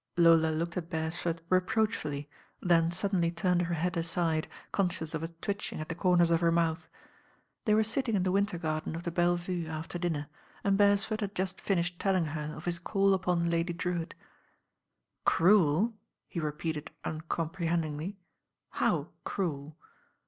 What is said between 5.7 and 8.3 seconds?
at the comers of her mouth. They were sitting in